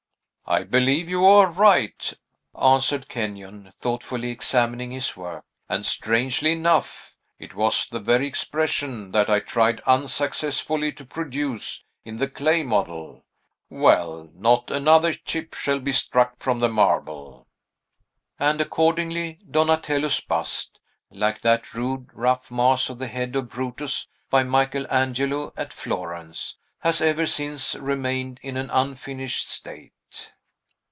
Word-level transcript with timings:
"I 0.47 0.63
believe 0.63 1.07
you 1.07 1.25
are 1.27 1.47
right," 1.47 2.13
answered 2.61 3.07
Kenyon, 3.07 3.71
thoughtfully 3.79 4.31
examining 4.31 4.91
his 4.91 5.15
work; 5.15 5.45
"and, 5.69 5.85
strangely 5.85 6.51
enough, 6.51 7.15
it 7.39 7.55
was 7.55 7.87
the 7.87 8.01
very 8.01 8.27
expression 8.27 9.11
that 9.11 9.29
I 9.29 9.39
tried 9.39 9.79
unsuccessfully 9.85 10.91
to 10.91 11.05
produce 11.05 11.85
in 12.03 12.17
the 12.17 12.27
clay 12.27 12.63
model. 12.63 13.23
Well; 13.69 14.29
not 14.35 14.69
another 14.69 15.13
chip 15.13 15.53
shall 15.53 15.79
be 15.79 15.93
struck 15.93 16.35
from 16.35 16.59
the 16.59 16.67
marble." 16.67 17.47
And, 18.37 18.59
accordingly, 18.59 19.39
Donatello's 19.49 20.19
bust 20.19 20.81
(like 21.09 21.39
that 21.43 21.73
rude, 21.73 22.09
rough 22.11 22.51
mass 22.51 22.89
of 22.89 22.99
the 22.99 23.07
head 23.07 23.37
of 23.37 23.47
Brutus, 23.47 24.09
by 24.29 24.43
Michael 24.43 24.85
Angelo, 24.89 25.53
at 25.55 25.71
Florence) 25.71 26.57
has 26.79 26.99
ever 26.99 27.25
since 27.25 27.73
remained 27.75 28.37
in 28.43 28.57
an 28.57 28.69
unfinished 28.69 29.47
state. 29.49 29.93